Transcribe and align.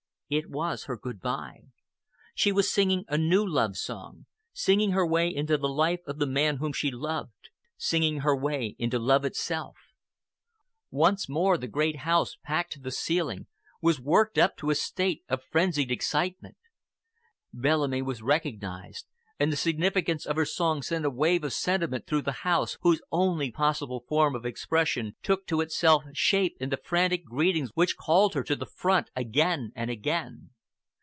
It 0.33 0.49
was 0.49 0.85
her 0.85 0.95
good 0.95 1.19
bye. 1.19 1.59
She 2.33 2.53
was 2.53 2.71
singing 2.71 3.03
a 3.09 3.17
new 3.17 3.45
love 3.45 3.75
song, 3.75 4.27
singing 4.53 4.91
her 4.91 5.05
way 5.05 5.27
into 5.27 5.57
the 5.57 5.67
life 5.67 5.99
of 6.07 6.19
the 6.19 6.25
man 6.25 6.55
whom 6.55 6.71
she 6.71 6.89
loved, 6.89 7.49
singing 7.75 8.21
her 8.21 8.33
way 8.33 8.77
into 8.79 8.97
love 8.97 9.25
itself. 9.25 9.75
Once 10.89 11.27
more 11.27 11.57
the 11.57 11.67
great 11.67 11.97
house, 12.07 12.37
packed 12.45 12.71
to 12.71 12.79
the 12.79 12.91
ceiling, 12.91 13.47
was 13.81 13.99
worked 13.99 14.37
up 14.37 14.55
to 14.55 14.69
a 14.69 14.75
state 14.75 15.25
of 15.27 15.43
frenzied 15.43 15.91
excitement. 15.91 16.55
Bellamy 17.51 18.01
was 18.01 18.21
recognized, 18.21 19.07
and 19.39 19.51
the 19.51 19.57
significance 19.57 20.27
of 20.27 20.35
her 20.35 20.45
song 20.45 20.83
sent 20.83 21.03
a 21.03 21.09
wave 21.09 21.43
of 21.43 21.51
sentiment 21.51 22.05
through 22.05 22.21
the 22.21 22.31
house 22.43 22.77
whose 22.83 23.01
only 23.11 23.49
possible 23.49 24.05
form 24.07 24.35
of 24.35 24.45
expression 24.45 25.15
took 25.23 25.47
to 25.47 25.61
itself 25.61 26.03
shape 26.13 26.55
in 26.59 26.69
the 26.69 26.77
frantic 26.77 27.25
greetings 27.25 27.71
which 27.73 27.97
called 27.97 28.35
her 28.35 28.43
to 28.43 28.55
the 28.55 28.67
front 28.67 29.09
again 29.15 29.71
and 29.75 29.89
again. 29.89 30.51